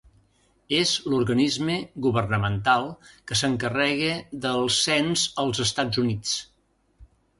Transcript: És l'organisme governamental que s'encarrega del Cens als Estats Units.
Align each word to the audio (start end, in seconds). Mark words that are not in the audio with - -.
És 0.77 0.93
l'organisme 1.13 1.75
governamental 2.05 2.89
que 3.31 3.37
s'encarrega 3.43 4.15
del 4.47 4.67
Cens 4.79 5.27
als 5.45 5.63
Estats 5.67 6.03
Units. 6.07 6.33